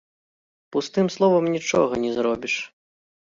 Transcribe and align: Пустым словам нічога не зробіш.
Пустым 0.75 1.07
словам 1.15 1.45
нічога 1.57 1.93
не 2.05 2.11
зробіш. 2.17 2.55